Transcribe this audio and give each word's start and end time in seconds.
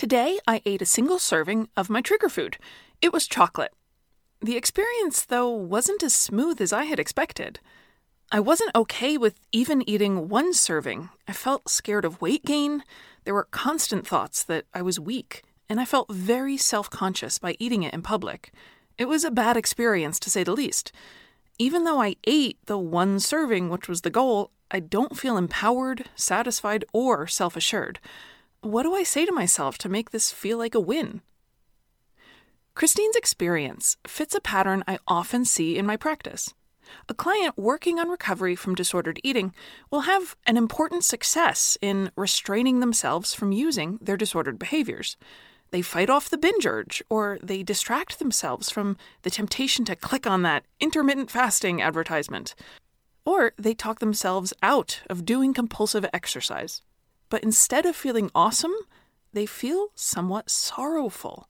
Today, 0.00 0.38
I 0.46 0.62
ate 0.64 0.80
a 0.80 0.86
single 0.86 1.18
serving 1.18 1.68
of 1.76 1.90
my 1.90 2.00
trigger 2.00 2.30
food. 2.30 2.56
It 3.02 3.12
was 3.12 3.28
chocolate. 3.28 3.74
The 4.40 4.56
experience, 4.56 5.26
though, 5.26 5.50
wasn't 5.50 6.02
as 6.02 6.14
smooth 6.14 6.58
as 6.62 6.72
I 6.72 6.84
had 6.84 6.98
expected. 6.98 7.60
I 8.32 8.40
wasn't 8.40 8.74
okay 8.74 9.18
with 9.18 9.38
even 9.52 9.86
eating 9.86 10.30
one 10.30 10.54
serving. 10.54 11.10
I 11.28 11.34
felt 11.34 11.68
scared 11.68 12.06
of 12.06 12.18
weight 12.18 12.46
gain. 12.46 12.82
There 13.24 13.34
were 13.34 13.48
constant 13.50 14.06
thoughts 14.06 14.42
that 14.44 14.64
I 14.72 14.80
was 14.80 14.98
weak, 14.98 15.42
and 15.68 15.78
I 15.78 15.84
felt 15.84 16.10
very 16.10 16.56
self 16.56 16.88
conscious 16.88 17.38
by 17.38 17.54
eating 17.58 17.82
it 17.82 17.92
in 17.92 18.00
public. 18.00 18.54
It 18.96 19.04
was 19.04 19.22
a 19.22 19.30
bad 19.30 19.58
experience, 19.58 20.18
to 20.20 20.30
say 20.30 20.42
the 20.42 20.52
least. 20.52 20.92
Even 21.58 21.84
though 21.84 22.00
I 22.00 22.16
ate 22.24 22.56
the 22.64 22.78
one 22.78 23.20
serving, 23.20 23.68
which 23.68 23.86
was 23.86 24.00
the 24.00 24.08
goal, 24.08 24.50
I 24.70 24.80
don't 24.80 25.18
feel 25.18 25.36
empowered, 25.36 26.08
satisfied, 26.14 26.86
or 26.94 27.26
self 27.26 27.54
assured. 27.54 28.00
What 28.62 28.82
do 28.82 28.94
I 28.94 29.04
say 29.04 29.24
to 29.24 29.32
myself 29.32 29.78
to 29.78 29.88
make 29.88 30.10
this 30.10 30.30
feel 30.30 30.58
like 30.58 30.74
a 30.74 30.80
win? 30.80 31.22
Christine's 32.74 33.16
experience 33.16 33.96
fits 34.06 34.34
a 34.34 34.40
pattern 34.40 34.84
I 34.86 34.98
often 35.08 35.46
see 35.46 35.78
in 35.78 35.86
my 35.86 35.96
practice. 35.96 36.52
A 37.08 37.14
client 37.14 37.56
working 37.56 37.98
on 37.98 38.10
recovery 38.10 38.54
from 38.54 38.74
disordered 38.74 39.18
eating 39.24 39.54
will 39.90 40.02
have 40.02 40.36
an 40.46 40.58
important 40.58 41.04
success 41.04 41.78
in 41.80 42.10
restraining 42.16 42.80
themselves 42.80 43.32
from 43.32 43.52
using 43.52 43.98
their 44.02 44.16
disordered 44.18 44.58
behaviors. 44.58 45.16
They 45.70 45.80
fight 45.80 46.10
off 46.10 46.28
the 46.28 46.36
binge 46.36 46.66
urge, 46.66 47.02
or 47.08 47.38
they 47.42 47.62
distract 47.62 48.18
themselves 48.18 48.68
from 48.68 48.98
the 49.22 49.30
temptation 49.30 49.86
to 49.86 49.96
click 49.96 50.26
on 50.26 50.42
that 50.42 50.64
intermittent 50.80 51.30
fasting 51.30 51.80
advertisement, 51.80 52.54
or 53.24 53.52
they 53.56 53.72
talk 53.72 54.00
themselves 54.00 54.52
out 54.62 55.00
of 55.08 55.24
doing 55.24 55.54
compulsive 55.54 56.04
exercise. 56.12 56.82
But 57.30 57.42
instead 57.42 57.86
of 57.86 57.96
feeling 57.96 58.30
awesome, 58.34 58.74
they 59.32 59.46
feel 59.46 59.88
somewhat 59.94 60.50
sorrowful. 60.50 61.48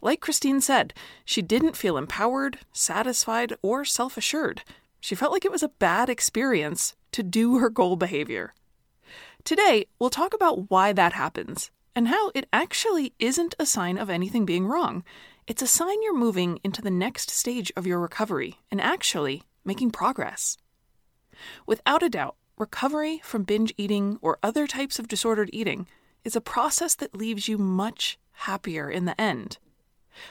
Like 0.00 0.20
Christine 0.20 0.60
said, 0.60 0.94
she 1.24 1.42
didn't 1.42 1.76
feel 1.76 1.96
empowered, 1.96 2.58
satisfied, 2.72 3.54
or 3.62 3.84
self 3.84 4.16
assured. 4.16 4.62
She 5.00 5.14
felt 5.14 5.32
like 5.32 5.44
it 5.44 5.52
was 5.52 5.62
a 5.62 5.68
bad 5.68 6.08
experience 6.08 6.94
to 7.12 7.22
do 7.22 7.58
her 7.58 7.70
goal 7.70 7.96
behavior. 7.96 8.54
Today, 9.44 9.86
we'll 9.98 10.10
talk 10.10 10.34
about 10.34 10.70
why 10.70 10.92
that 10.92 11.12
happens 11.12 11.70
and 11.94 12.08
how 12.08 12.30
it 12.34 12.48
actually 12.52 13.14
isn't 13.18 13.54
a 13.58 13.66
sign 13.66 13.96
of 13.96 14.10
anything 14.10 14.44
being 14.44 14.66
wrong. 14.66 15.04
It's 15.46 15.62
a 15.62 15.66
sign 15.66 16.02
you're 16.02 16.16
moving 16.16 16.58
into 16.64 16.82
the 16.82 16.90
next 16.90 17.30
stage 17.30 17.72
of 17.76 17.86
your 17.86 18.00
recovery 18.00 18.58
and 18.70 18.80
actually 18.80 19.44
making 19.64 19.92
progress. 19.92 20.58
Without 21.66 22.02
a 22.02 22.08
doubt, 22.08 22.36
recovery 22.58 23.20
from 23.22 23.42
binge 23.42 23.74
eating 23.76 24.18
or 24.22 24.38
other 24.42 24.66
types 24.66 24.98
of 24.98 25.08
disordered 25.08 25.50
eating 25.52 25.86
is 26.24 26.34
a 26.34 26.40
process 26.40 26.94
that 26.94 27.14
leaves 27.14 27.48
you 27.48 27.58
much 27.58 28.18
happier 28.32 28.90
in 28.90 29.04
the 29.04 29.20
end. 29.20 29.58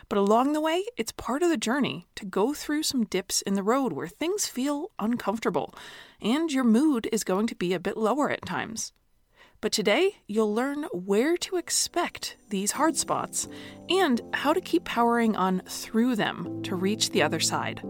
But 0.10 0.18
along 0.18 0.54
the 0.54 0.62
way, 0.62 0.84
it's 0.98 1.12
part 1.12 1.44
of 1.44 1.50
the 1.50 1.58
journey 1.58 2.08
to 2.16 2.26
go 2.26 2.54
through 2.54 2.84
some 2.84 3.06
dips 3.06 3.44
in 3.44 3.54
the 3.54 3.62
road 3.62 3.94
where 3.94 4.08
things 4.08 4.48
feel 4.48 4.90
uncomfortable 4.98 5.76
and 6.20 6.52
your 6.52 6.64
mood 6.64 7.08
is 7.12 7.24
going 7.24 7.46
to 7.48 7.56
be 7.56 7.74
a 7.74 7.80
bit 7.80 7.96
lower 7.96 8.32
at 8.32 8.46
times. 8.46 8.92
But 9.62 9.72
today, 9.72 10.18
you'll 10.28 10.54
learn 10.54 10.84
where 10.92 11.38
to 11.38 11.58
expect 11.58 12.38
these 12.50 12.74
hard 12.74 12.98
spots 12.98 13.48
and 13.90 14.22
how 14.34 14.54
to 14.54 14.62
keep 14.62 14.84
powering 14.84 15.36
on 15.36 15.62
through 15.68 16.16
them 16.16 16.62
to 16.64 16.76
reach 16.76 17.12
the 17.12 17.22
other 17.22 17.40
side. 17.40 17.82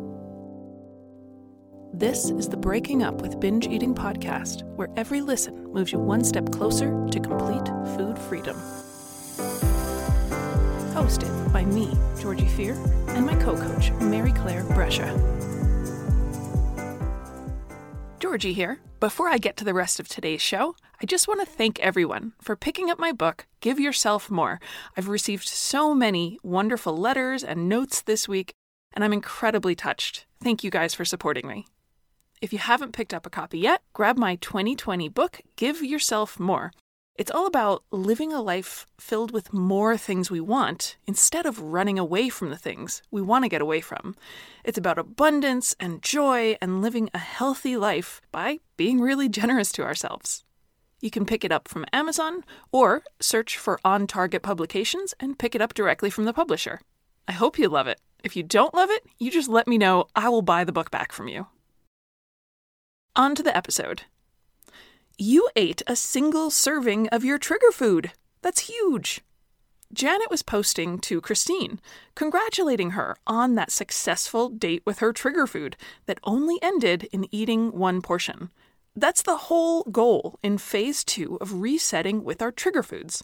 This 1.98 2.30
is 2.30 2.50
the 2.50 2.58
Breaking 2.58 3.04
Up 3.04 3.22
with 3.22 3.40
Binge 3.40 3.68
Eating 3.68 3.96
podcast, 3.96 4.64
where 4.76 4.90
every 4.98 5.22
listen 5.22 5.72
moves 5.72 5.94
you 5.94 5.98
one 5.98 6.26
step 6.26 6.52
closer 6.52 6.92
to 7.10 7.20
complete 7.22 7.66
food 7.96 8.20
freedom. 8.20 8.58
Hosted 10.94 11.54
by 11.54 11.64
me, 11.64 11.94
Georgie 12.20 12.50
Fear, 12.50 12.74
and 13.08 13.26
my 13.26 13.34
co 13.36 13.56
coach, 13.56 13.92
Mary 14.02 14.34
Claire 14.34 14.66
Brescia. 14.66 15.08
Georgie 18.20 18.52
here. 18.52 18.82
Before 19.00 19.30
I 19.30 19.38
get 19.38 19.56
to 19.56 19.64
the 19.64 19.74
rest 19.74 20.02
of 20.02 20.10
today's 20.10 20.42
show, 20.42 20.76
I 21.02 21.06
just 21.06 21.30
want 21.30 21.40
to 21.40 21.46
thank 21.46 21.80
everyone 21.80 22.34
for 22.42 22.58
picking 22.58 22.90
up 22.90 23.00
my 23.00 23.14
book, 23.14 23.48
Give 23.62 23.80
Yourself 23.80 24.30
More. 24.30 24.60
I've 24.98 25.08
received 25.08 25.48
so 25.48 25.96
many 25.96 26.40
wonderful 26.44 26.98
letters 26.98 27.42
and 27.42 27.70
notes 27.70 28.02
this 28.02 28.28
week, 28.28 28.52
and 28.92 29.02
I'm 29.06 29.14
incredibly 29.14 29.76
touched. 29.76 30.26
Thank 30.44 30.62
you 30.62 30.70
guys 30.70 30.94
for 30.94 31.06
supporting 31.06 31.48
me. 31.48 31.66
If 32.46 32.54
you 32.54 32.60
haven't 32.60 32.92
picked 32.92 33.12
up 33.12 33.26
a 33.26 33.32
copy 33.32 33.58
yet, 33.58 33.82
grab 33.94 34.20
my 34.20 34.36
2020 34.36 35.10
book, 35.10 35.42
Give 35.56 35.82
Yourself 35.82 36.40
More. 36.40 36.72
It's 37.16 37.32
all 37.32 37.48
about 37.48 37.84
living 37.90 38.32
a 38.32 38.40
life 38.40 38.86
filled 39.00 39.32
with 39.32 39.52
more 39.52 39.98
things 39.98 40.30
we 40.30 40.40
want 40.40 40.96
instead 41.08 41.48
of 41.48 41.60
running 41.60 41.98
away 41.98 42.30
from 42.30 42.52
the 42.52 42.56
things 42.56 43.02
we 43.10 43.20
want 43.20 43.46
to 43.46 43.50
get 43.50 43.64
away 43.64 43.82
from. 43.82 44.16
It's 44.64 44.78
about 44.78 45.00
abundance 45.00 45.76
and 45.80 46.04
joy 46.04 46.56
and 46.62 46.84
living 46.84 47.10
a 47.16 47.18
healthy 47.18 47.78
life 47.78 48.22
by 48.32 48.60
being 48.78 49.02
really 49.02 49.28
generous 49.28 49.72
to 49.72 49.84
ourselves. 49.84 50.44
You 51.02 51.10
can 51.10 51.26
pick 51.26 51.44
it 51.44 51.52
up 51.52 51.68
from 51.68 51.88
Amazon 51.92 52.44
or 52.72 53.02
search 53.20 53.58
for 53.58 53.80
On 53.84 54.06
Target 54.06 54.44
Publications 54.44 55.16
and 55.20 55.40
pick 55.40 55.56
it 55.56 55.64
up 55.64 55.74
directly 55.74 56.12
from 56.12 56.26
the 56.26 56.32
publisher. 56.32 56.80
I 57.28 57.32
hope 57.32 57.58
you 57.58 57.70
love 57.70 57.88
it. 57.88 58.00
If 58.24 58.36
you 58.36 58.44
don't 58.44 58.76
love 58.76 58.92
it, 58.92 59.02
you 59.18 59.32
just 59.32 59.50
let 59.50 59.68
me 59.68 59.80
know. 59.80 60.06
I 60.16 60.30
will 60.30 60.44
buy 60.44 60.64
the 60.64 60.72
book 60.72 60.92
back 60.92 61.12
from 61.12 61.28
you. 61.28 61.48
On 63.18 63.34
to 63.34 63.42
the 63.42 63.56
episode. 63.56 64.04
You 65.18 65.50
ate 65.56 65.82
a 65.88 65.96
single 65.96 66.52
serving 66.52 67.08
of 67.10 67.24
your 67.24 67.38
trigger 67.38 67.72
food. 67.72 68.12
That's 68.42 68.68
huge. 68.68 69.22
Janet 69.94 70.30
was 70.30 70.44
posting 70.44 71.00
to 71.00 71.22
Christine, 71.22 71.80
congratulating 72.16 72.92
her 72.92 73.16
on 73.26 73.56
that 73.56 73.72
successful 73.72 74.50
date 74.50 74.82
with 74.86 75.00
her 75.00 75.14
trigger 75.14 75.48
food 75.48 75.78
that 76.08 76.20
only 76.24 76.60
ended 76.62 77.08
in 77.14 77.34
eating 77.34 77.72
one 77.72 78.02
portion. 78.02 78.52
That's 78.98 79.22
the 79.22 79.38
whole 79.38 79.84
goal 79.84 80.38
in 80.44 80.58
phase 80.58 81.06
two 81.06 81.38
of 81.40 81.62
resetting 81.62 82.26
with 82.26 82.42
our 82.42 82.52
trigger 82.52 82.84
foods. 82.84 83.24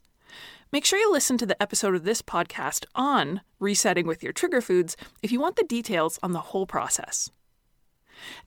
Make 0.72 0.86
sure 0.86 1.00
you 1.00 1.12
listen 1.12 1.38
to 1.40 1.46
the 1.46 1.62
episode 1.62 1.96
of 1.96 2.06
this 2.06 2.22
podcast 2.22 2.86
on 2.96 3.42
resetting 3.60 4.08
with 4.08 4.24
your 4.24 4.32
trigger 4.32 4.62
foods 4.62 4.96
if 5.22 5.34
you 5.34 5.42
want 5.42 5.58
the 5.58 5.66
details 5.66 6.18
on 6.24 6.32
the 6.32 6.40
whole 6.40 6.66
process. 6.66 7.30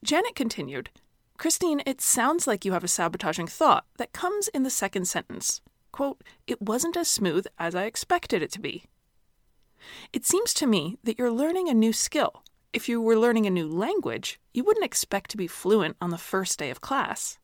Janet 0.02 0.34
continued 0.34 0.88
Christine, 1.36 1.82
it 1.84 2.00
sounds 2.00 2.46
like 2.46 2.64
you 2.64 2.72
have 2.72 2.84
a 2.84 2.88
sabotaging 2.88 3.48
thought 3.48 3.86
that 3.98 4.12
comes 4.12 4.48
in 4.48 4.62
the 4.62 4.70
second 4.70 5.06
sentence. 5.06 5.60
Quote, 5.92 6.22
it 6.46 6.62
wasn't 6.62 6.96
as 6.96 7.08
smooth 7.08 7.46
as 7.58 7.74
I 7.74 7.84
expected 7.84 8.42
it 8.42 8.52
to 8.52 8.60
be. 8.60 8.84
It 10.12 10.24
seems 10.24 10.54
to 10.54 10.66
me 10.66 10.96
that 11.04 11.18
you're 11.18 11.30
learning 11.30 11.68
a 11.68 11.74
new 11.74 11.92
skill. 11.92 12.42
If 12.72 12.88
you 12.88 13.00
were 13.00 13.18
learning 13.18 13.46
a 13.46 13.50
new 13.50 13.68
language, 13.68 14.40
you 14.52 14.64
wouldn't 14.64 14.86
expect 14.86 15.30
to 15.30 15.36
be 15.36 15.46
fluent 15.46 15.96
on 16.00 16.10
the 16.10 16.18
first 16.18 16.58
day 16.58 16.70
of 16.70 16.80
class. 16.80 17.38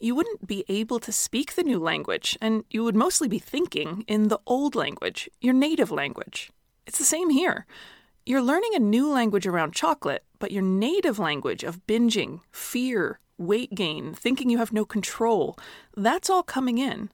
You 0.00 0.14
wouldn't 0.14 0.46
be 0.46 0.64
able 0.68 1.00
to 1.00 1.12
speak 1.12 1.54
the 1.54 1.62
new 1.62 1.78
language, 1.78 2.36
and 2.40 2.64
you 2.70 2.84
would 2.84 2.94
mostly 2.96 3.28
be 3.28 3.38
thinking 3.38 4.04
in 4.06 4.28
the 4.28 4.40
old 4.46 4.74
language, 4.74 5.28
your 5.40 5.54
native 5.54 5.90
language. 5.90 6.50
It's 6.86 6.98
the 6.98 7.04
same 7.04 7.30
here. 7.30 7.66
You're 8.28 8.42
learning 8.42 8.72
a 8.74 8.78
new 8.78 9.10
language 9.10 9.46
around 9.46 9.72
chocolate, 9.72 10.22
but 10.38 10.52
your 10.52 10.60
native 10.60 11.18
language 11.18 11.64
of 11.64 11.86
binging, 11.86 12.40
fear, 12.52 13.20
weight 13.38 13.74
gain, 13.74 14.12
thinking 14.12 14.50
you 14.50 14.58
have 14.58 14.70
no 14.70 14.84
control, 14.84 15.58
that's 15.96 16.28
all 16.28 16.42
coming 16.42 16.76
in. 16.76 17.10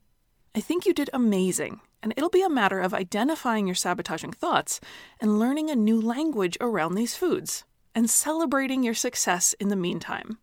I 0.56 0.60
think 0.60 0.84
you 0.84 0.92
did 0.92 1.10
amazing, 1.12 1.80
and 2.02 2.12
it'll 2.16 2.30
be 2.30 2.42
a 2.42 2.48
matter 2.48 2.80
of 2.80 2.92
identifying 2.92 3.68
your 3.68 3.76
sabotaging 3.76 4.32
thoughts 4.32 4.80
and 5.20 5.38
learning 5.38 5.70
a 5.70 5.76
new 5.76 6.00
language 6.00 6.58
around 6.60 6.96
these 6.96 7.14
foods 7.14 7.62
and 7.94 8.10
celebrating 8.10 8.82
your 8.82 8.92
success 8.92 9.54
in 9.60 9.68
the 9.68 9.76
meantime. 9.76 10.38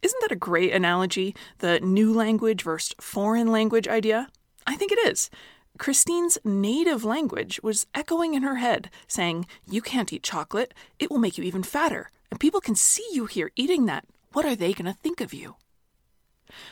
Isn't 0.00 0.20
that 0.20 0.30
a 0.30 0.36
great 0.36 0.72
analogy, 0.72 1.34
the 1.58 1.80
new 1.80 2.14
language 2.14 2.62
versus 2.62 2.94
foreign 3.00 3.48
language 3.48 3.88
idea? 3.88 4.28
I 4.64 4.76
think 4.76 4.92
it 4.92 5.08
is. 5.08 5.28
Christine's 5.76 6.38
native 6.44 7.04
language 7.04 7.60
was 7.62 7.86
echoing 7.94 8.34
in 8.34 8.44
her 8.44 8.56
head, 8.56 8.90
saying, 9.08 9.46
You 9.68 9.82
can't 9.82 10.12
eat 10.12 10.22
chocolate. 10.22 10.72
It 11.00 11.10
will 11.10 11.18
make 11.18 11.36
you 11.36 11.42
even 11.44 11.64
fatter. 11.64 12.10
And 12.30 12.38
people 12.38 12.60
can 12.60 12.76
see 12.76 13.06
you 13.12 13.26
here 13.26 13.50
eating 13.56 13.86
that. 13.86 14.04
What 14.32 14.44
are 14.44 14.54
they 14.54 14.72
going 14.72 14.92
to 14.92 14.98
think 15.00 15.20
of 15.20 15.34
you? 15.34 15.56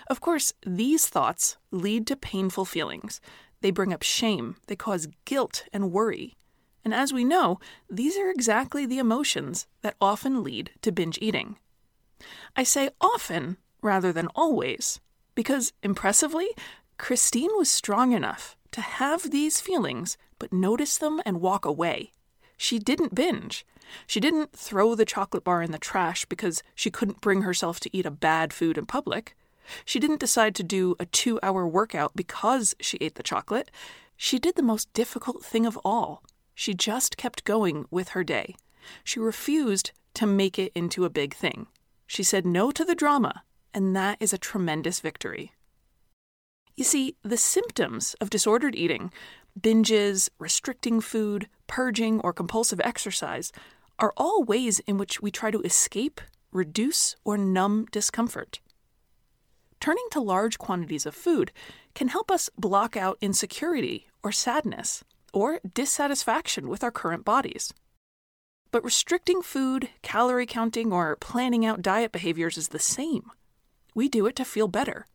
Of 0.06 0.20
course, 0.20 0.52
these 0.64 1.08
thoughts 1.08 1.56
lead 1.72 2.06
to 2.06 2.16
painful 2.16 2.64
feelings. 2.64 3.20
They 3.60 3.72
bring 3.72 3.92
up 3.92 4.02
shame, 4.02 4.56
they 4.66 4.76
cause 4.76 5.08
guilt 5.24 5.64
and 5.72 5.92
worry. 5.92 6.36
And 6.84 6.94
as 6.94 7.12
we 7.12 7.24
know, 7.24 7.58
these 7.90 8.16
are 8.16 8.30
exactly 8.30 8.86
the 8.86 8.98
emotions 8.98 9.66
that 9.82 9.96
often 10.00 10.42
lead 10.42 10.70
to 10.82 10.92
binge 10.92 11.18
eating. 11.20 11.56
I 12.56 12.62
say 12.62 12.90
often 13.00 13.56
rather 13.82 14.12
than 14.12 14.28
always, 14.28 15.00
because 15.34 15.72
impressively, 15.82 16.48
Christine 16.98 17.50
was 17.56 17.68
strong 17.68 18.12
enough 18.12 18.56
to 18.72 18.80
have 18.80 19.30
these 19.30 19.60
feelings, 19.60 20.16
but 20.38 20.52
notice 20.52 20.98
them 20.98 21.20
and 21.24 21.40
walk 21.40 21.64
away. 21.64 22.12
She 22.56 22.78
didn't 22.78 23.14
binge. 23.14 23.66
She 24.06 24.20
didn't 24.20 24.52
throw 24.52 24.94
the 24.94 25.04
chocolate 25.04 25.44
bar 25.44 25.62
in 25.62 25.72
the 25.72 25.78
trash 25.78 26.24
because 26.24 26.62
she 26.74 26.90
couldn't 26.90 27.20
bring 27.20 27.42
herself 27.42 27.80
to 27.80 27.96
eat 27.96 28.06
a 28.06 28.10
bad 28.10 28.52
food 28.52 28.78
in 28.78 28.86
public. 28.86 29.36
She 29.84 30.00
didn't 30.00 30.20
decide 30.20 30.54
to 30.56 30.62
do 30.62 30.96
a 30.98 31.06
two 31.06 31.38
hour 31.42 31.66
workout 31.66 32.12
because 32.14 32.74
she 32.80 32.98
ate 33.00 33.14
the 33.14 33.22
chocolate. 33.22 33.70
She 34.16 34.38
did 34.38 34.56
the 34.56 34.62
most 34.62 34.92
difficult 34.92 35.44
thing 35.44 35.66
of 35.66 35.78
all. 35.84 36.22
She 36.54 36.74
just 36.74 37.16
kept 37.16 37.44
going 37.44 37.86
with 37.90 38.10
her 38.10 38.24
day. 38.24 38.56
She 39.04 39.20
refused 39.20 39.92
to 40.14 40.26
make 40.26 40.58
it 40.58 40.72
into 40.74 41.04
a 41.04 41.10
big 41.10 41.34
thing. 41.34 41.66
She 42.06 42.22
said 42.22 42.44
no 42.44 42.70
to 42.72 42.84
the 42.84 42.94
drama, 42.94 43.42
and 43.72 43.96
that 43.96 44.18
is 44.20 44.32
a 44.32 44.38
tremendous 44.38 45.00
victory. 45.00 45.52
You 46.74 46.84
see, 46.84 47.16
the 47.22 47.36
symptoms 47.36 48.14
of 48.20 48.30
disordered 48.30 48.74
eating, 48.74 49.12
binges, 49.60 50.30
restricting 50.38 51.00
food, 51.00 51.48
purging, 51.66 52.20
or 52.20 52.32
compulsive 52.32 52.80
exercise, 52.82 53.52
are 53.98 54.14
all 54.16 54.42
ways 54.42 54.80
in 54.80 54.96
which 54.96 55.20
we 55.20 55.30
try 55.30 55.50
to 55.50 55.62
escape, 55.62 56.20
reduce, 56.50 57.14
or 57.24 57.36
numb 57.36 57.86
discomfort. 57.92 58.60
Turning 59.80 60.06
to 60.12 60.20
large 60.20 60.58
quantities 60.58 61.06
of 61.06 61.14
food 61.14 61.52
can 61.94 62.08
help 62.08 62.30
us 62.30 62.48
block 62.56 62.96
out 62.96 63.18
insecurity 63.20 64.06
or 64.22 64.32
sadness 64.32 65.04
or 65.32 65.60
dissatisfaction 65.74 66.68
with 66.68 66.84
our 66.84 66.90
current 66.90 67.24
bodies. 67.24 67.72
But 68.70 68.84
restricting 68.84 69.42
food, 69.42 69.90
calorie 70.00 70.46
counting, 70.46 70.92
or 70.92 71.16
planning 71.16 71.66
out 71.66 71.82
diet 71.82 72.12
behaviors 72.12 72.56
is 72.56 72.68
the 72.68 72.78
same. 72.78 73.30
We 73.94 74.08
do 74.08 74.26
it 74.26 74.36
to 74.36 74.44
feel 74.44 74.68
better. 74.68 75.06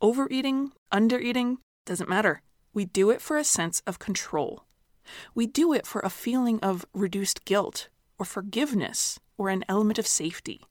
Overeating, 0.00 0.72
undereating, 0.92 1.56
doesn't 1.86 2.08
matter. 2.08 2.42
We 2.74 2.84
do 2.84 3.10
it 3.10 3.22
for 3.22 3.36
a 3.36 3.44
sense 3.44 3.80
of 3.86 3.98
control. 3.98 4.64
We 5.34 5.46
do 5.46 5.72
it 5.72 5.86
for 5.86 6.00
a 6.00 6.10
feeling 6.10 6.60
of 6.60 6.84
reduced 6.92 7.44
guilt, 7.44 7.88
or 8.18 8.26
forgiveness, 8.26 9.18
or 9.38 9.48
an 9.48 9.64
element 9.68 9.98
of 9.98 10.06
safety. 10.06 10.62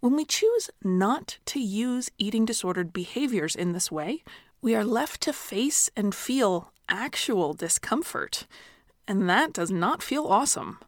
When 0.00 0.16
we 0.16 0.24
choose 0.24 0.70
not 0.82 1.38
to 1.46 1.60
use 1.60 2.10
eating 2.16 2.46
disordered 2.46 2.92
behaviors 2.92 3.54
in 3.54 3.72
this 3.72 3.92
way, 3.92 4.22
we 4.62 4.74
are 4.74 4.84
left 4.84 5.20
to 5.22 5.32
face 5.32 5.90
and 5.94 6.14
feel 6.14 6.72
actual 6.88 7.52
discomfort, 7.52 8.46
and 9.06 9.28
that 9.28 9.52
does 9.52 9.70
not 9.70 10.02
feel 10.02 10.26
awesome. 10.26 10.78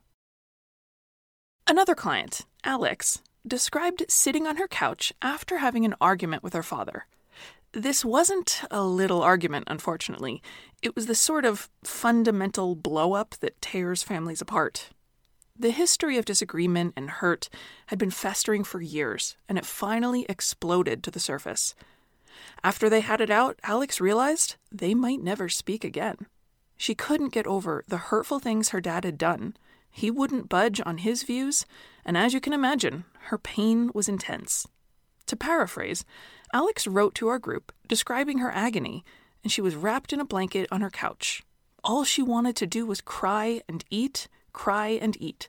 Another 1.66 1.94
client, 1.94 2.46
Alex, 2.64 3.22
described 3.46 4.04
sitting 4.08 4.46
on 4.46 4.56
her 4.56 4.68
couch 4.68 5.12
after 5.22 5.58
having 5.58 5.84
an 5.84 5.94
argument 6.00 6.42
with 6.42 6.52
her 6.52 6.62
father. 6.62 7.06
This 7.72 8.04
wasn't 8.04 8.62
a 8.70 8.82
little 8.82 9.22
argument, 9.22 9.64
unfortunately. 9.68 10.42
It 10.82 10.96
was 10.96 11.06
the 11.06 11.14
sort 11.14 11.44
of 11.44 11.70
fundamental 11.84 12.74
blow 12.74 13.12
up 13.12 13.36
that 13.40 13.60
tears 13.62 14.02
families 14.02 14.40
apart. 14.40 14.90
The 15.56 15.70
history 15.70 16.16
of 16.16 16.24
disagreement 16.24 16.94
and 16.96 17.10
hurt 17.10 17.48
had 17.86 17.98
been 17.98 18.10
festering 18.10 18.64
for 18.64 18.80
years, 18.80 19.36
and 19.48 19.56
it 19.58 19.66
finally 19.66 20.26
exploded 20.28 21.04
to 21.04 21.10
the 21.10 21.20
surface. 21.20 21.74
After 22.64 22.88
they 22.88 23.00
had 23.00 23.20
it 23.20 23.30
out, 23.30 23.60
Alex 23.62 24.00
realized 24.00 24.56
they 24.72 24.94
might 24.94 25.22
never 25.22 25.48
speak 25.48 25.84
again. 25.84 26.16
She 26.76 26.94
couldn't 26.94 27.34
get 27.34 27.46
over 27.46 27.84
the 27.86 27.98
hurtful 27.98 28.38
things 28.38 28.70
her 28.70 28.80
dad 28.80 29.04
had 29.04 29.18
done. 29.18 29.54
He 29.90 30.10
wouldn't 30.10 30.48
budge 30.48 30.80
on 30.86 30.98
his 30.98 31.24
views, 31.24 31.66
and 32.04 32.16
as 32.16 32.32
you 32.32 32.40
can 32.40 32.54
imagine, 32.54 33.04
her 33.30 33.38
pain 33.38 33.92
was 33.94 34.08
intense. 34.08 34.66
To 35.26 35.36
paraphrase, 35.36 36.04
Alex 36.52 36.88
wrote 36.88 37.14
to 37.14 37.28
our 37.28 37.38
group 37.38 37.70
describing 37.86 38.38
her 38.38 38.50
agony, 38.50 39.04
and 39.44 39.52
she 39.52 39.60
was 39.60 39.76
wrapped 39.76 40.12
in 40.12 40.18
a 40.18 40.24
blanket 40.24 40.66
on 40.72 40.80
her 40.80 40.90
couch. 40.90 41.44
All 41.84 42.02
she 42.02 42.22
wanted 42.22 42.56
to 42.56 42.66
do 42.66 42.84
was 42.84 43.00
cry 43.00 43.62
and 43.68 43.84
eat, 43.88 44.26
cry 44.52 44.88
and 44.88 45.16
eat. 45.20 45.48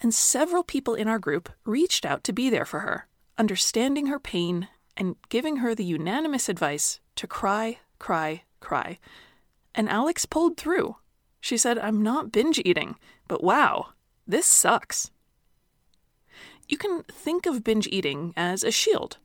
And 0.00 0.14
several 0.14 0.64
people 0.64 0.94
in 0.94 1.06
our 1.06 1.18
group 1.18 1.50
reached 1.66 2.06
out 2.06 2.24
to 2.24 2.32
be 2.32 2.48
there 2.48 2.64
for 2.64 2.80
her, 2.80 3.06
understanding 3.36 4.06
her 4.06 4.18
pain 4.18 4.68
and 4.96 5.16
giving 5.28 5.56
her 5.56 5.74
the 5.74 5.84
unanimous 5.84 6.48
advice 6.48 6.98
to 7.16 7.26
cry, 7.26 7.78
cry, 7.98 8.44
cry. 8.60 8.98
And 9.74 9.88
Alex 9.90 10.24
pulled 10.24 10.56
through. 10.56 10.96
She 11.42 11.58
said, 11.58 11.78
I'm 11.78 12.02
not 12.02 12.32
binge 12.32 12.60
eating, 12.64 12.96
but 13.28 13.44
wow, 13.44 13.88
this 14.26 14.46
sucks. 14.46 15.10
You 16.72 16.78
can 16.78 17.02
think 17.02 17.44
of 17.44 17.62
binge 17.62 17.86
eating 17.88 18.32
as 18.34 18.64
a 18.64 18.70
shield. 18.70 19.18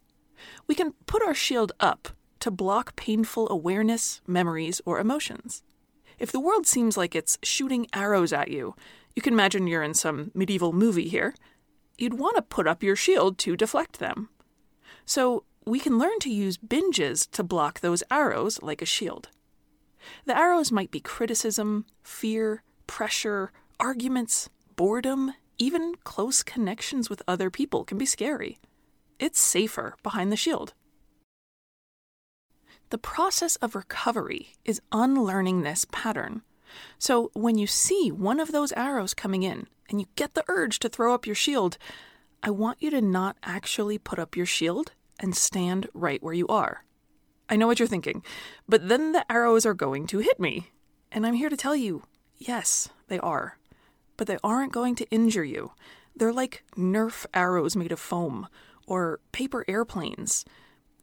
We 0.67 0.75
can 0.75 0.91
put 1.05 1.23
our 1.23 1.33
shield 1.33 1.71
up 1.79 2.09
to 2.41 2.51
block 2.51 2.97
painful 2.97 3.47
awareness, 3.49 4.19
memories, 4.27 4.81
or 4.83 4.99
emotions. 4.99 5.63
If 6.19 6.29
the 6.29 6.41
world 6.41 6.67
seems 6.67 6.97
like 6.97 7.15
it's 7.15 7.37
shooting 7.41 7.87
arrows 7.93 8.33
at 8.33 8.49
you, 8.49 8.75
you 9.15 9.21
can 9.21 9.31
imagine 9.31 9.65
you're 9.65 9.81
in 9.81 9.93
some 9.93 10.29
medieval 10.33 10.73
movie 10.73 11.07
here, 11.07 11.35
you'd 11.97 12.19
want 12.19 12.35
to 12.35 12.41
put 12.41 12.67
up 12.67 12.83
your 12.83 12.97
shield 12.97 13.37
to 13.37 13.55
deflect 13.55 13.99
them. 13.99 14.27
So 15.05 15.45
we 15.65 15.79
can 15.79 15.97
learn 15.97 16.19
to 16.19 16.29
use 16.29 16.57
binges 16.57 17.31
to 17.31 17.43
block 17.43 17.79
those 17.79 18.03
arrows 18.11 18.61
like 18.61 18.81
a 18.81 18.85
shield. 18.85 19.29
The 20.25 20.37
arrows 20.37 20.69
might 20.69 20.91
be 20.91 20.99
criticism, 20.99 21.85
fear, 22.03 22.61
pressure, 22.87 23.53
arguments, 23.79 24.49
boredom, 24.75 25.31
even 25.57 25.95
close 26.03 26.43
connections 26.43 27.09
with 27.09 27.23
other 27.27 27.49
people 27.49 27.83
can 27.83 27.97
be 27.97 28.05
scary. 28.05 28.59
It's 29.19 29.39
safer 29.39 29.95
behind 30.03 30.31
the 30.31 30.37
shield. 30.37 30.73
The 32.89 32.97
process 32.97 33.57
of 33.57 33.75
recovery 33.75 34.53
is 34.63 34.81
unlearning 34.91 35.61
this 35.61 35.85
pattern. 35.91 36.41
So 36.99 37.31
when 37.33 37.57
you 37.57 37.67
see 37.67 38.11
one 38.11 38.39
of 38.39 38.51
those 38.51 38.71
arrows 38.73 39.13
coming 39.13 39.43
in 39.43 39.67
and 39.89 39.99
you 39.99 40.07
get 40.15 40.35
the 40.35 40.45
urge 40.47 40.79
to 40.79 40.89
throw 40.89 41.13
up 41.13 41.25
your 41.25 41.35
shield, 41.35 41.77
I 42.43 42.51
want 42.51 42.81
you 42.81 42.89
to 42.91 43.01
not 43.01 43.37
actually 43.43 43.97
put 43.97 44.19
up 44.19 44.35
your 44.35 44.45
shield 44.45 44.91
and 45.19 45.35
stand 45.35 45.89
right 45.93 46.21
where 46.21 46.33
you 46.33 46.47
are. 46.47 46.85
I 47.49 47.55
know 47.55 47.67
what 47.67 47.79
you're 47.79 47.87
thinking, 47.87 48.23
but 48.67 48.87
then 48.87 49.11
the 49.11 49.29
arrows 49.31 49.65
are 49.65 49.73
going 49.73 50.07
to 50.07 50.19
hit 50.19 50.39
me. 50.39 50.69
And 51.11 51.25
I'm 51.25 51.33
here 51.33 51.49
to 51.49 51.57
tell 51.57 51.75
you 51.75 52.03
yes, 52.37 52.89
they 53.07 53.19
are. 53.19 53.57
But 54.17 54.27
they 54.27 54.37
aren't 54.43 54.73
going 54.73 54.95
to 54.95 55.09
injure 55.09 55.43
you. 55.43 55.71
They're 56.15 56.33
like 56.33 56.63
Nerf 56.75 57.25
arrows 57.33 57.75
made 57.75 57.91
of 57.91 57.99
foam 57.99 58.47
or 58.87 59.19
paper 59.31 59.63
airplanes. 59.67 60.43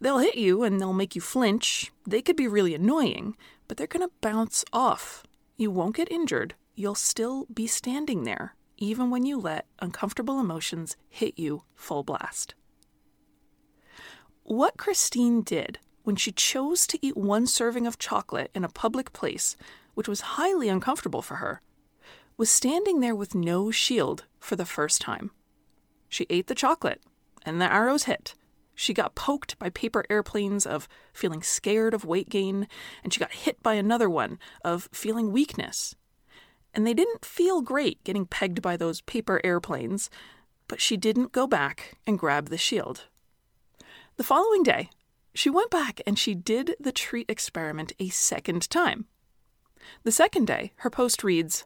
They'll 0.01 0.19
hit 0.19 0.35
you 0.37 0.65
and 0.65 0.81
they'll 0.81 0.93
make 0.93 1.15
you 1.15 1.21
flinch. 1.21 1.93
They 2.07 2.21
could 2.21 2.37
be 2.37 2.49
really 2.49 2.75
annoying, 2.75 3.37
but 3.69 3.77
they're 3.77 3.87
going 3.87 4.07
to 4.07 4.15
bounce 4.21 4.65
off. 4.73 5.23
You 5.57 5.71
won't 5.71 5.97
get 5.97 6.11
injured. 6.11 6.55
You'll 6.75 6.97
still 6.97 7.47
be 7.55 7.69
standing 7.69 8.25
there, 8.25 8.57
even 8.77 9.11
when 9.11 9.25
you 9.25 9.39
let 9.39 9.67
uncomfortable 9.79 10.41
emotions 10.41 10.97
hit 11.09 11.39
you 11.39 11.63
full 11.77 12.03
blast. 12.03 12.55
What 14.43 14.77
Christine 14.77 15.43
did 15.43 15.79
when 16.03 16.17
she 16.17 16.33
chose 16.33 16.87
to 16.89 16.99
eat 17.01 17.17
one 17.17 17.47
serving 17.47 17.87
of 17.87 17.99
chocolate 17.99 18.51
in 18.55 18.65
a 18.65 18.69
public 18.69 19.13
place, 19.13 19.57
which 19.95 20.09
was 20.09 20.21
highly 20.21 20.69
uncomfortable 20.69 21.23
for 21.23 21.37
her, 21.37 21.63
was 22.36 22.50
standing 22.50 23.00
there 23.00 23.14
with 23.14 23.34
no 23.34 23.70
shield 23.70 24.24
for 24.38 24.56
the 24.56 24.67
first 24.67 25.00
time. 25.00 25.31
She 26.08 26.26
ate 26.31 26.46
the 26.46 26.55
chocolate, 26.55 27.03
and 27.44 27.60
the 27.60 27.72
arrows 27.72 28.05
hit. 28.05 28.34
She 28.74 28.93
got 28.93 29.14
poked 29.14 29.58
by 29.58 29.70
paper 29.70 30.05
airplanes 30.10 30.67
of 30.67 30.88
feeling 31.12 31.43
scared 31.43 31.94
of 31.94 32.05
weight 32.05 32.29
gain, 32.29 32.67
and 33.03 33.12
she 33.12 33.20
got 33.20 33.32
hit 33.32 33.62
by 33.62 33.74
another 33.74 34.10
one 34.10 34.38
of 34.64 34.88
feeling 34.93 35.32
weakness. 35.32 35.94
And 36.72 36.84
they 36.84 36.94
didn't 36.94 37.24
feel 37.24 37.62
great 37.62 38.03
getting 38.03 38.26
pegged 38.26 38.60
by 38.60 38.76
those 38.76 39.00
paper 39.03 39.41
airplanes, 39.44 40.10
but 40.67 40.81
she 40.81 40.96
didn't 40.96 41.32
go 41.32 41.46
back 41.46 41.98
and 42.06 42.19
grab 42.19 42.48
the 42.48 42.58
shield. 42.58 43.06
The 44.17 44.24
following 44.24 44.64
day, 44.64 44.91
she 45.34 45.50
went 45.50 45.70
back 45.70 46.00
and 46.06 46.19
she 46.19 46.34
did 46.34 46.74
the 46.81 46.93
treat 46.93 47.29
experiment 47.29 47.93
a 47.98 48.08
second 48.08 48.69
time. 48.70 49.06
The 50.03 50.12
second 50.12 50.46
day, 50.46 50.72
her 50.76 50.91
post 50.91 51.22
reads 51.22 51.64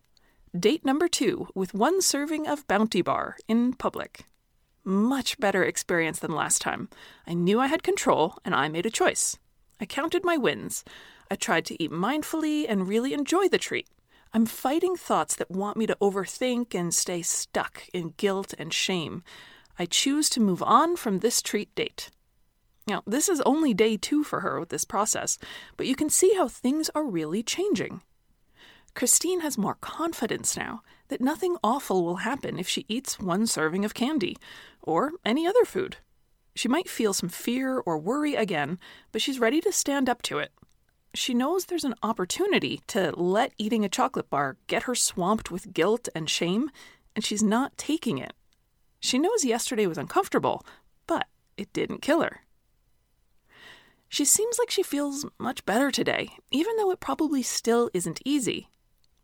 Date 0.57 0.83
number 0.83 1.09
two 1.09 1.49
with 1.55 1.75
one 1.75 2.00
serving 2.00 2.47
of 2.47 2.67
Bounty 2.67 3.02
Bar 3.02 3.37
in 3.49 3.75
public. 3.75 4.25
Much 4.83 5.38
better 5.38 5.62
experience 5.62 6.21
than 6.21 6.33
last 6.33 6.62
time. 6.62 6.88
I 7.26 7.35
knew 7.35 7.61
I 7.61 7.67
had 7.67 7.83
control 7.83 8.38
and 8.47 8.55
I 8.55 8.69
made 8.69 8.87
a 8.87 8.90
choice. 8.90 9.37
I 9.78 9.85
counted 9.85 10.25
my 10.25 10.38
wins. 10.38 10.85
I 11.31 11.35
tried 11.35 11.67
to 11.67 11.83
eat 11.83 11.90
mindfully 11.90 12.64
and 12.67 12.88
really 12.88 13.12
enjoy 13.12 13.49
the 13.49 13.59
treat. 13.59 13.88
I'm 14.33 14.47
fighting 14.47 14.97
thoughts 14.97 15.37
that 15.37 15.50
want 15.50 15.76
me 15.76 15.87
to 15.87 15.99
overthink 16.00 16.75
and 16.75 16.95
stay 16.95 17.21
stuck 17.21 17.83
in 17.93 18.14
guilt 18.17 18.55
and 18.59 18.73
shame. 18.73 19.23
I 19.78 19.85
choose 19.85 20.31
to 20.31 20.40
move 20.40 20.62
on 20.62 20.97
from 20.97 21.19
this 21.19 21.43
treat 21.43 21.75
date. 21.75 22.11
Now, 22.87 23.02
this 23.07 23.28
is 23.28 23.43
only 23.43 23.75
day 23.75 23.99
two 23.99 24.25
for 24.25 24.40
her 24.40 24.59
with 24.59 24.71
this 24.71 24.87
process, 24.87 25.37
but 25.76 25.87
you 25.87 25.95
can 25.95 26.09
see 26.09 26.35
how 26.35 26.49
things 26.49 26.88
are 26.95 27.05
really 27.05 27.43
changing. 27.43 28.00
Christine 28.95 29.40
has 29.40 29.57
more 29.57 29.76
confidence 29.76 30.57
now 30.57 30.83
that 31.09 31.21
nothing 31.21 31.57
awful 31.62 32.04
will 32.04 32.16
happen 32.16 32.59
if 32.59 32.68
she 32.68 32.85
eats 32.88 33.18
one 33.18 33.47
serving 33.47 33.85
of 33.85 33.95
candy 33.95 34.37
or 34.83 35.12
any 35.25 35.47
other 35.47 35.64
food. 35.64 35.99
She 36.54 36.68
might 36.68 36.88
feel 36.88 37.12
some 37.12 37.28
fear 37.28 37.78
or 37.78 37.99
worry 37.99 38.35
again, 38.35 38.78
but 39.12 39.23
she's 39.23 39.38
ready 39.38 39.61
to 39.61 39.73
stand 39.73 40.09
up 40.09 40.23
to 40.23 40.38
it. 40.38 40.50
She 41.14 41.33
knows 41.33 41.64
there's 41.64 41.85
an 41.85 41.95
opportunity 42.02 42.80
to 42.88 43.12
let 43.16 43.52
eating 43.59 43.85
a 43.85 43.88
chocolate 43.88 44.28
bar 44.28 44.57
get 44.66 44.83
her 44.85 44.95
swamped 44.95 45.50
with 45.50 45.73
guilt 45.73 46.09
and 46.14 46.28
shame, 46.28 46.71
and 47.14 47.25
she's 47.25 47.42
not 47.42 47.78
taking 47.78 48.18
it. 48.18 48.33
She 49.00 49.18
knows 49.18 49.45
yesterday 49.45 49.87
was 49.87 49.99
uncomfortable, 49.99 50.66
but 51.07 51.28
it 51.57 51.73
didn't 51.73 52.02
kill 52.02 52.23
her. 52.23 52.40
She 54.09 54.25
seems 54.25 54.59
like 54.59 54.71
she 54.71 54.83
feels 54.83 55.26
much 55.38 55.64
better 55.64 55.90
today, 55.90 56.30
even 56.50 56.76
though 56.76 56.90
it 56.90 57.00
probably 57.00 57.42
still 57.42 57.90
isn't 57.92 58.21
easy. 58.25 58.68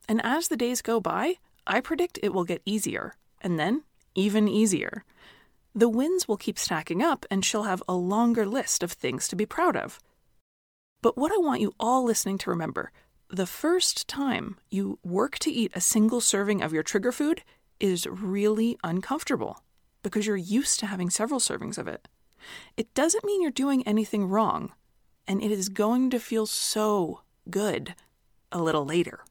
And 0.08 0.20
as 0.24 0.48
the 0.48 0.56
days 0.56 0.82
go 0.82 1.00
by, 1.00 1.36
I 1.66 1.80
predict 1.80 2.18
it 2.22 2.34
will 2.34 2.44
get 2.44 2.62
easier, 2.64 3.16
and 3.40 3.58
then 3.58 3.84
even 4.14 4.48
easier. 4.48 5.04
The 5.74 5.88
wins 5.88 6.28
will 6.28 6.36
keep 6.36 6.58
stacking 6.58 7.02
up, 7.02 7.26
and 7.30 7.44
she'll 7.44 7.64
have 7.64 7.82
a 7.88 7.94
longer 7.94 8.46
list 8.46 8.82
of 8.82 8.92
things 8.92 9.26
to 9.28 9.36
be 9.36 9.46
proud 9.46 9.76
of. 9.76 9.98
But 11.02 11.18
what 11.18 11.32
I 11.32 11.38
want 11.38 11.60
you 11.60 11.74
all 11.80 12.04
listening 12.04 12.38
to 12.38 12.50
remember 12.50 12.90
the 13.28 13.46
first 13.46 14.06
time 14.06 14.56
you 14.70 14.98
work 15.02 15.38
to 15.40 15.50
eat 15.50 15.72
a 15.74 15.80
single 15.80 16.20
serving 16.20 16.62
of 16.62 16.72
your 16.72 16.82
trigger 16.82 17.10
food 17.10 17.42
is 17.80 18.06
really 18.06 18.78
uncomfortable 18.84 19.62
because 20.02 20.26
you're 20.26 20.36
used 20.36 20.78
to 20.78 20.86
having 20.86 21.10
several 21.10 21.40
servings 21.40 21.78
of 21.78 21.88
it. 21.88 22.06
It 22.76 22.92
doesn't 22.94 23.24
mean 23.24 23.42
you're 23.42 23.50
doing 23.50 23.86
anything 23.86 24.28
wrong, 24.28 24.72
and 25.26 25.42
it 25.42 25.50
is 25.50 25.68
going 25.68 26.10
to 26.10 26.20
feel 26.20 26.46
so 26.46 27.22
good 27.50 27.94
a 28.52 28.62
little 28.62 28.84
later. 28.84 29.24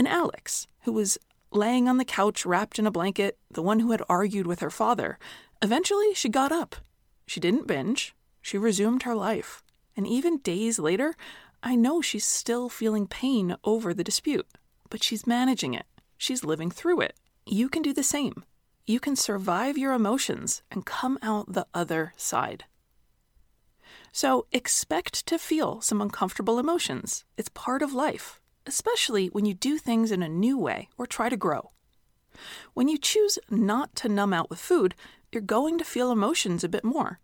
And 0.00 0.08
Alex, 0.08 0.66
who 0.84 0.92
was 0.92 1.18
laying 1.52 1.86
on 1.86 1.98
the 1.98 2.06
couch 2.06 2.46
wrapped 2.46 2.78
in 2.78 2.86
a 2.86 2.90
blanket, 2.90 3.36
the 3.50 3.60
one 3.60 3.80
who 3.80 3.90
had 3.90 4.00
argued 4.08 4.46
with 4.46 4.60
her 4.60 4.70
father, 4.70 5.18
eventually 5.60 6.14
she 6.14 6.30
got 6.30 6.50
up. 6.50 6.76
She 7.26 7.38
didn't 7.38 7.66
binge, 7.66 8.14
she 8.40 8.56
resumed 8.56 9.02
her 9.02 9.14
life. 9.14 9.62
And 9.94 10.06
even 10.06 10.38
days 10.38 10.78
later, 10.78 11.16
I 11.62 11.76
know 11.76 12.00
she's 12.00 12.24
still 12.24 12.70
feeling 12.70 13.06
pain 13.06 13.56
over 13.62 13.92
the 13.92 14.02
dispute, 14.02 14.46
but 14.88 15.02
she's 15.02 15.26
managing 15.26 15.74
it. 15.74 15.84
She's 16.16 16.44
living 16.44 16.70
through 16.70 17.02
it. 17.02 17.14
You 17.44 17.68
can 17.68 17.82
do 17.82 17.92
the 17.92 18.02
same. 18.02 18.42
You 18.86 19.00
can 19.00 19.16
survive 19.16 19.76
your 19.76 19.92
emotions 19.92 20.62
and 20.70 20.86
come 20.86 21.18
out 21.20 21.52
the 21.52 21.66
other 21.74 22.14
side. 22.16 22.64
So 24.12 24.46
expect 24.50 25.26
to 25.26 25.36
feel 25.36 25.82
some 25.82 26.00
uncomfortable 26.00 26.58
emotions. 26.58 27.26
It's 27.36 27.50
part 27.50 27.82
of 27.82 27.92
life, 27.92 28.39
especially 28.66 29.28
when 29.28 29.44
you 29.44 29.54
do 29.54 29.78
things 29.78 30.10
in 30.10 30.22
a 30.22 30.28
new 30.28 30.58
way 30.58 30.88
or 30.98 31.06
try 31.06 31.28
to 31.28 31.36
grow. 31.36 31.70
When 32.74 32.88
you 32.88 32.98
choose 32.98 33.38
not 33.50 33.94
to 33.96 34.08
numb 34.08 34.32
out 34.32 34.50
with 34.50 34.58
food, 34.58 34.94
you're 35.32 35.42
going 35.42 35.78
to 35.78 35.84
feel 35.84 36.10
emotions 36.10 36.64
a 36.64 36.68
bit 36.68 36.84
more. 36.84 37.20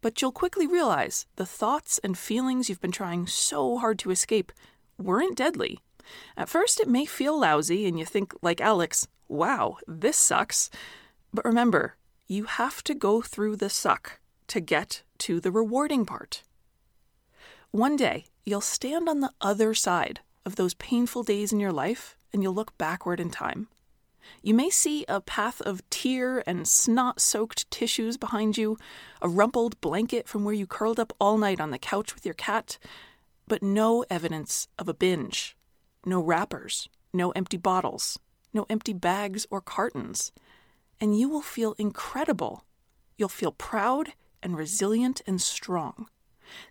But 0.00 0.20
you'll 0.20 0.32
quickly 0.32 0.66
realize 0.66 1.26
the 1.36 1.46
thoughts 1.46 1.98
and 1.98 2.16
feelings 2.16 2.68
you've 2.68 2.80
been 2.80 2.92
trying 2.92 3.26
so 3.26 3.78
hard 3.78 3.98
to 4.00 4.10
escape 4.10 4.52
weren't 4.98 5.36
deadly. 5.36 5.80
At 6.36 6.48
first, 6.48 6.80
it 6.80 6.88
may 6.88 7.06
feel 7.06 7.38
lousy, 7.38 7.86
and 7.86 7.98
you 7.98 8.04
think, 8.04 8.32
like 8.40 8.60
Alex, 8.60 9.08
wow, 9.28 9.78
this 9.88 10.16
sucks. 10.16 10.70
But 11.32 11.44
remember, 11.44 11.96
you 12.28 12.44
have 12.44 12.84
to 12.84 12.94
go 12.94 13.20
through 13.20 13.56
the 13.56 13.70
suck 13.70 14.20
to 14.48 14.60
get 14.60 15.02
to 15.18 15.40
the 15.40 15.50
rewarding 15.50 16.06
part. 16.06 16.42
One 17.72 17.96
day, 17.96 18.26
you'll 18.44 18.60
stand 18.60 19.08
on 19.08 19.20
the 19.20 19.32
other 19.40 19.74
side 19.74 20.20
of 20.46 20.56
those 20.56 20.74
painful 20.74 21.24
days 21.24 21.52
in 21.52 21.60
your 21.60 21.72
life 21.72 22.16
and 22.32 22.42
you'll 22.42 22.54
look 22.54 22.78
backward 22.78 23.20
in 23.20 23.28
time. 23.28 23.68
You 24.42 24.54
may 24.54 24.70
see 24.70 25.04
a 25.08 25.20
path 25.20 25.60
of 25.60 25.88
tear 25.90 26.42
and 26.48 26.66
snot 26.66 27.20
soaked 27.20 27.70
tissues 27.70 28.16
behind 28.16 28.56
you, 28.56 28.78
a 29.20 29.28
rumpled 29.28 29.80
blanket 29.80 30.28
from 30.28 30.44
where 30.44 30.54
you 30.54 30.66
curled 30.66 30.98
up 30.98 31.12
all 31.20 31.36
night 31.36 31.60
on 31.60 31.70
the 31.70 31.78
couch 31.78 32.14
with 32.14 32.24
your 32.24 32.34
cat, 32.34 32.78
but 33.46 33.62
no 33.62 34.04
evidence 34.08 34.68
of 34.78 34.88
a 34.88 34.94
binge. 34.94 35.56
No 36.04 36.20
wrappers, 36.20 36.88
no 37.12 37.30
empty 37.32 37.56
bottles, 37.56 38.18
no 38.52 38.66
empty 38.68 38.92
bags 38.92 39.46
or 39.50 39.60
cartons. 39.60 40.32
And 41.00 41.18
you 41.18 41.28
will 41.28 41.42
feel 41.42 41.74
incredible. 41.78 42.64
You'll 43.16 43.28
feel 43.28 43.52
proud 43.52 44.12
and 44.42 44.56
resilient 44.56 45.22
and 45.26 45.40
strong. 45.40 46.08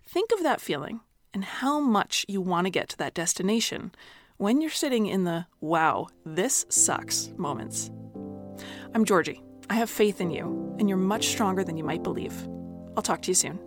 Think 0.06 0.30
of 0.32 0.42
that 0.42 0.60
feeling 0.60 1.00
and 1.36 1.44
how 1.44 1.78
much 1.78 2.24
you 2.28 2.40
want 2.40 2.64
to 2.64 2.70
get 2.70 2.88
to 2.88 2.96
that 2.96 3.12
destination 3.12 3.92
when 4.38 4.62
you're 4.62 4.70
sitting 4.70 5.04
in 5.04 5.24
the 5.24 5.44
wow, 5.60 6.06
this 6.24 6.64
sucks 6.70 7.28
moments. 7.36 7.90
I'm 8.94 9.04
Georgie. 9.04 9.42
I 9.68 9.74
have 9.74 9.90
faith 9.90 10.22
in 10.22 10.30
you, 10.30 10.74
and 10.78 10.88
you're 10.88 10.96
much 10.96 11.26
stronger 11.26 11.62
than 11.62 11.76
you 11.76 11.84
might 11.84 12.02
believe. 12.02 12.32
I'll 12.96 13.02
talk 13.02 13.20
to 13.20 13.28
you 13.30 13.34
soon. 13.34 13.58